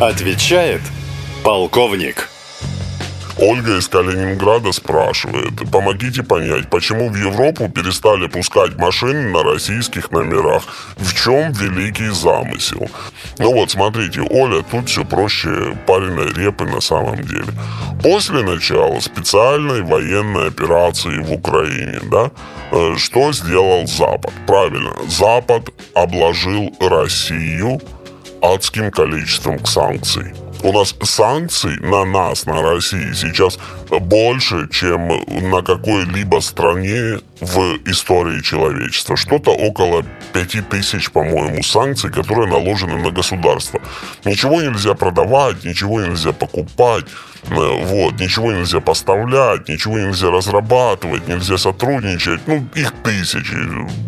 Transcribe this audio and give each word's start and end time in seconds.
Отвечает 0.00 0.82
полковник. 1.42 2.28
Ольга 3.38 3.78
из 3.78 3.88
Калининграда 3.88 4.72
спрашивает, 4.72 5.70
помогите 5.72 6.22
понять, 6.22 6.68
почему 6.68 7.08
в 7.08 7.16
Европу 7.16 7.70
перестали 7.70 8.26
пускать 8.26 8.76
машины 8.76 9.30
на 9.30 9.42
российских 9.42 10.10
номерах? 10.10 10.64
В 10.98 11.14
чем 11.14 11.50
великий 11.52 12.08
замысел? 12.08 12.90
Ну 13.38 13.54
вот, 13.54 13.70
смотрите, 13.70 14.20
Оля, 14.20 14.62
тут 14.70 14.90
все 14.90 15.02
проще 15.02 15.74
пареной 15.86 16.30
репы 16.34 16.66
на 16.66 16.82
самом 16.82 17.22
деле. 17.22 17.48
После 18.02 18.42
начала 18.42 19.00
специальной 19.00 19.80
военной 19.80 20.48
операции 20.48 21.20
в 21.20 21.32
Украине, 21.32 22.00
да, 22.10 22.30
э, 22.70 22.96
что 22.98 23.32
сделал 23.32 23.86
Запад? 23.86 24.32
Правильно, 24.46 24.92
Запад 25.08 25.70
обложил 25.94 26.70
Россию 26.80 27.80
адским 28.42 28.90
количеством 28.90 29.64
санкций. 29.64 30.34
У 30.62 30.72
нас 30.72 30.94
санкций 31.02 31.76
на 31.80 32.04
нас, 32.04 32.46
на 32.46 32.62
России 32.62 33.12
сейчас 33.12 33.58
больше, 33.90 34.68
чем 34.70 35.08
на 35.50 35.62
какой-либо 35.62 36.40
стране 36.40 37.20
в 37.40 37.78
истории 37.86 38.40
человечества. 38.40 39.16
Что-то 39.16 39.50
около 39.50 40.04
пяти 40.32 40.60
тысяч, 40.60 41.10
по-моему, 41.10 41.62
санкций, 41.62 42.10
которые 42.10 42.48
наложены 42.48 42.96
на 42.96 43.10
государство. 43.10 43.80
Ничего 44.24 44.62
нельзя 44.62 44.94
продавать, 44.94 45.64
ничего 45.64 46.00
нельзя 46.00 46.32
покупать, 46.32 47.04
э, 47.48 47.54
вот, 47.54 48.18
ничего 48.20 48.52
нельзя 48.52 48.80
поставлять, 48.80 49.68
ничего 49.68 49.98
нельзя 49.98 50.30
разрабатывать, 50.30 51.28
нельзя 51.28 51.58
сотрудничать. 51.58 52.40
Ну, 52.46 52.66
их 52.74 52.92
тысячи. 53.02 53.56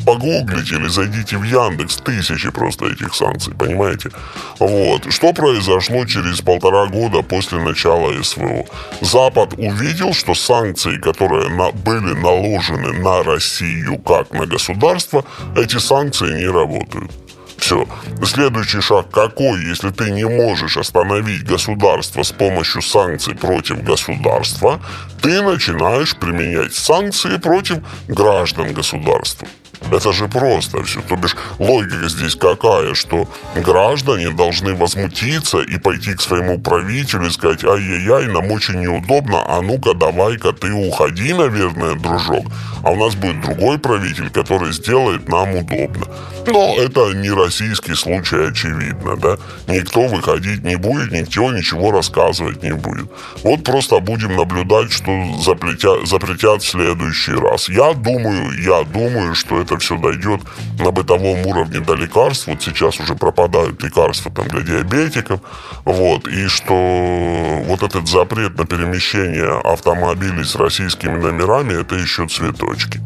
Погуглите 0.06 0.76
или 0.76 0.88
зайдите 0.88 1.36
в 1.36 1.42
Яндекс, 1.42 1.96
тысячи 1.98 2.50
просто 2.50 2.86
этих 2.86 3.14
санкций, 3.14 3.54
понимаете? 3.54 4.10
Вот. 4.58 5.12
Что 5.12 5.32
произошло 5.32 6.06
через 6.06 6.40
полтора 6.40 6.86
года 6.86 7.22
после 7.22 7.58
начала 7.58 8.10
СВО? 8.22 8.64
Запад 9.02 9.54
увидел, 9.56 10.14
что 10.14 10.34
санкции, 10.34 10.96
которые 10.96 11.48
на, 11.50 11.72
были 11.72 12.14
наложены 12.14 12.92
на 12.92 13.17
Россию 13.22 13.98
как 13.98 14.32
на 14.32 14.46
государство, 14.46 15.24
эти 15.56 15.78
санкции 15.78 16.40
не 16.40 16.46
работают. 16.46 17.10
Все. 17.58 17.86
Следующий 18.24 18.80
шаг 18.80 19.10
какой, 19.10 19.60
если 19.64 19.90
ты 19.90 20.10
не 20.10 20.24
можешь 20.24 20.76
остановить 20.76 21.44
государство 21.44 22.22
с 22.22 22.30
помощью 22.30 22.82
санкций 22.82 23.34
против 23.34 23.82
государства, 23.82 24.80
ты 25.20 25.42
начинаешь 25.42 26.16
применять 26.16 26.72
санкции 26.72 27.36
против 27.36 27.78
граждан 28.06 28.72
государства. 28.72 29.48
Это 29.90 30.12
же 30.12 30.28
просто 30.28 30.82
все. 30.84 31.00
То 31.00 31.16
бишь 31.16 31.36
логика 31.58 32.08
здесь 32.08 32.34
какая, 32.34 32.94
что 32.94 33.28
граждане 33.56 34.30
должны 34.30 34.74
возмутиться 34.74 35.58
и 35.60 35.78
пойти 35.78 36.14
к 36.14 36.20
своему 36.20 36.58
правителю 36.58 37.26
и 37.26 37.30
сказать, 37.30 37.64
ай-яй-яй, 37.64 38.26
нам 38.26 38.50
очень 38.50 38.80
неудобно, 38.80 39.42
а 39.46 39.62
ну-ка 39.62 39.94
давай-ка 39.94 40.52
ты 40.52 40.72
уходи, 40.72 41.32
наверное, 41.32 41.94
дружок, 41.94 42.46
а 42.82 42.90
у 42.90 42.96
нас 42.96 43.14
будет 43.14 43.40
другой 43.40 43.78
правитель, 43.78 44.30
который 44.30 44.72
сделает 44.72 45.28
нам 45.28 45.56
удобно. 45.56 46.06
Но 46.46 46.76
это 46.78 47.12
не 47.12 47.30
российский 47.30 47.94
случай, 47.94 48.48
очевидно, 48.48 49.16
да. 49.16 49.36
Никто 49.66 50.06
выходить 50.06 50.64
не 50.64 50.76
будет, 50.76 51.12
никто 51.12 51.52
ничего 51.52 51.90
рассказывать 51.90 52.62
не 52.62 52.72
будет. 52.72 53.06
Вот 53.42 53.64
просто 53.64 53.98
будем 54.00 54.36
наблюдать, 54.36 54.92
что 54.92 55.10
запретят, 55.40 56.06
запретят 56.06 56.62
в 56.62 56.68
следующий 56.68 57.32
раз. 57.32 57.68
Я 57.68 57.92
думаю, 57.92 58.52
я 58.62 58.82
думаю, 58.84 59.34
что 59.34 59.60
это 59.60 59.77
все 59.78 59.96
дойдет 59.96 60.40
на 60.78 60.90
бытовом 60.90 61.46
уровне 61.46 61.80
до 61.80 61.94
лекарств. 61.94 62.46
Вот 62.46 62.62
сейчас 62.62 63.00
уже 63.00 63.14
пропадают 63.14 63.82
лекарства 63.82 64.30
там 64.30 64.48
для 64.48 64.60
диабетиков. 64.60 65.40
Вот. 65.84 66.28
И 66.28 66.48
что 66.48 67.62
вот 67.66 67.82
этот 67.82 68.08
запрет 68.08 68.56
на 68.58 68.66
перемещение 68.66 69.60
автомобилей 69.64 70.44
с 70.44 70.56
российскими 70.56 71.18
номерами, 71.18 71.80
это 71.80 71.94
еще 71.94 72.26
цветочки. 72.26 73.00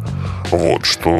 Вот. 0.51 0.85
Что 0.85 1.11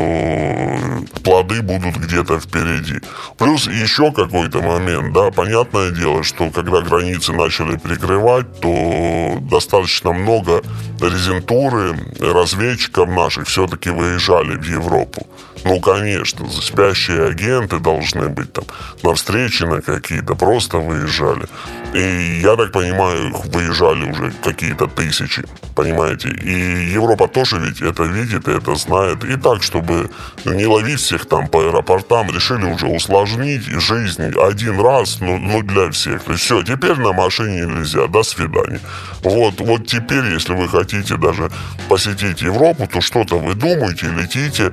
плоды 1.25 1.63
будут 1.63 1.97
где-то 1.97 2.39
впереди. 2.41 3.01
Плюс 3.39 3.67
еще 3.67 4.13
какой-то 4.13 4.61
момент, 4.63 5.13
да, 5.13 5.31
понятное 5.31 5.91
дело, 5.91 6.23
что 6.23 6.51
когда 6.51 6.81
границы 6.81 7.33
начали 7.33 7.77
прикрывать, 7.77 8.61
то 8.61 9.22
достаточно 9.41 10.13
много 10.13 10.63
резентуры 11.01 11.97
разведчиков 12.21 13.09
наших 13.09 13.49
все-таки 13.49 13.91
выезжали 13.91 14.57
в 14.57 14.65
Европу. 14.65 15.27
Ну, 15.65 15.81
конечно, 15.81 16.49
спящие 16.51 17.27
агенты 17.27 17.79
должны 17.79 18.29
быть 18.29 18.53
там 18.53 18.65
на 19.03 19.15
встречи 19.15 19.63
на 19.63 19.81
какие-то, 19.81 20.35
просто 20.35 20.79
выезжали. 20.79 21.47
И 21.95 22.41
я 22.43 22.57
так 22.57 22.73
понимаю, 22.73 23.33
выезжали 23.45 24.11
уже 24.11 24.33
какие-то 24.43 24.89
тысячи, 24.89 25.45
понимаете. 25.77 26.31
И 26.31 26.93
Европа 26.93 27.29
тоже 27.29 27.59
ведь 27.59 27.81
это 27.81 28.03
видит 28.03 28.49
это 28.49 28.75
знает. 28.75 29.25
И 29.25 29.37
так, 29.37 29.63
чтобы 29.63 30.11
не 30.45 30.67
ловить 30.67 31.01
всех 31.01 31.27
там 31.27 31.47
по 31.49 31.61
аэропортам, 31.61 32.31
решили 32.35 32.65
уже 32.65 32.87
усложнить 32.87 33.65
жизнь 33.65 34.33
один 34.37 34.81
раз, 34.81 35.19
ну, 35.21 35.39
ну 35.39 35.63
для 35.63 35.91
всех. 35.91 36.25
То 36.25 36.33
есть 36.33 36.45
все, 36.45 36.63
теперь 36.63 36.97
на 36.97 37.13
машине 37.13 37.67
нельзя, 37.67 38.09
до 38.09 38.23
свидания. 38.23 38.81
Вот, 39.23 39.61
вот 39.61 39.87
теперь, 39.87 40.25
если 40.33 40.55
вы 40.55 40.69
хотите 40.69 41.17
даже 41.17 41.51
посетить 41.89 42.43
Европу, 42.43 42.89
то 42.93 43.01
что-то 43.01 43.39
вы 43.39 43.55
думаете, 43.55 44.07
летите, 44.09 44.73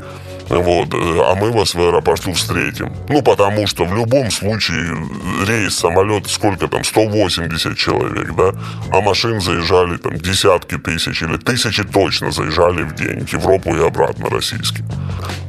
вот, 0.50 0.94
э, 0.94 1.22
а 1.24 1.36
мы 1.36 1.52
вас 1.52 1.76
в 1.76 1.80
аэропорту 1.80 2.34
встретим. 2.34 2.92
Ну, 3.08 3.22
потому 3.22 3.68
что 3.68 3.86
в 3.86 3.96
любом 3.96 4.32
случае 4.32 4.98
рейс, 5.46 5.76
самолет, 5.76 6.28
сколько 6.28 6.68
там, 6.68 6.84
180 6.84 7.78
человек, 7.78 8.36
да, 8.36 8.54
а 8.92 9.02
машин 9.02 9.40
заезжали 9.42 9.98
там 9.98 10.18
десятки 10.18 10.78
тысяч 10.80 11.22
или 11.22 11.38
тысячи 11.38 11.84
точно 11.84 12.32
заезжали 12.32 12.82
в 12.82 12.96
день 12.96 13.26
в 13.26 13.34
Европу 13.34 13.76
и 13.76 13.86
обратно 13.86 14.30
российские. 14.30 14.86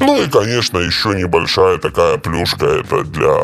Ну 0.00 0.22
и, 0.22 0.28
конечно, 0.28 0.78
еще 0.78 1.10
небольшая 1.10 1.76
такая 1.76 2.16
плюшка 2.16 2.64
это 2.64 3.04
для 3.04 3.34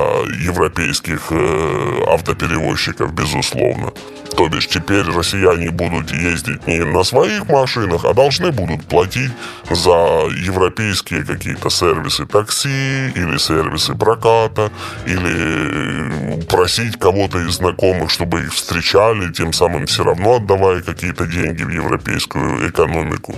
европейских 0.43 1.27
э, 1.31 2.05
автоперевозчиков, 2.09 3.13
безусловно. 3.13 3.93
То 4.37 4.49
бишь 4.49 4.67
теперь 4.67 5.05
россияне 5.05 5.71
будут 5.71 6.11
ездить 6.13 6.67
не 6.67 6.83
на 6.85 7.05
своих 7.05 7.47
машинах, 7.49 8.05
а 8.05 8.15
должны 8.15 8.53
будут 8.53 8.85
платить 8.87 9.33
за 9.71 10.29
европейские 10.45 11.25
какие-то 11.25 11.69
сервисы 11.69 12.25
такси 12.27 13.09
или 13.15 13.37
сервисы 13.39 13.95
проката, 13.95 14.71
или 15.07 16.43
просить 16.47 16.99
кого-то 16.99 17.39
из 17.39 17.57
знакомых, 17.57 18.11
чтобы 18.11 18.41
их 18.41 18.55
встречали, 18.55 19.31
тем 19.33 19.53
самым 19.53 19.87
все 19.87 20.05
равно 20.05 20.37
отдавая 20.37 20.81
какие-то 20.81 21.27
деньги 21.27 21.65
в 21.65 21.71
европейскую 21.71 22.69
экономику. 22.71 23.35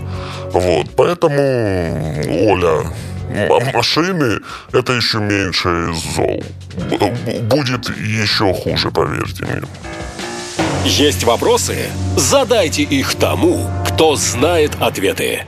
Вот, 0.52 0.86
поэтому, 0.96 1.40
Оля, 2.48 2.86
машины 3.74 4.40
это 4.72 4.92
еще 4.92 5.18
меньше 5.18 5.92
зол. 6.14 6.42
Будет 7.42 7.88
еще 7.98 8.52
хуже, 8.52 8.90
поверьте 8.90 9.44
мне. 9.44 9.62
Есть 10.84 11.24
вопросы? 11.24 11.90
Задайте 12.16 12.82
их 12.82 13.14
тому, 13.14 13.70
кто 13.86 14.16
знает 14.16 14.72
ответы. 14.80 15.44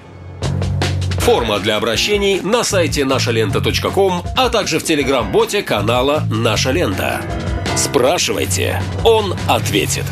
Форма 1.21 1.59
для 1.59 1.77
обращений 1.77 2.41
на 2.41 2.65
сайте 2.65 3.05
нашалента.ком, 3.05 4.25
а 4.37 4.49
также 4.49 4.79
в 4.79 4.85
телеграм-боте 4.85 5.63
канала 5.63 6.25
«Наша 6.31 6.71
лента». 6.71 7.21
Спрашивайте, 7.77 8.83
он 9.05 9.37
ответит. 9.49 10.05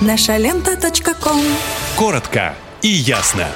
Нашалента.ком 0.00 1.40
Коротко 1.96 2.54
и 2.82 2.88
ясно. 2.88 3.48